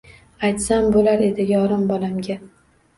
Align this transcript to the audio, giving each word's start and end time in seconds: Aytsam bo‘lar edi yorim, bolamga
Aytsam 0.49 0.89
bo‘lar 0.97 1.23
edi 1.29 1.47
yorim, 1.53 1.87
bolamga 1.95 2.43